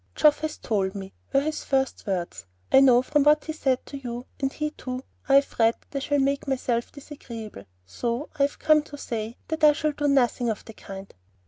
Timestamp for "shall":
6.07-6.19, 9.73-9.91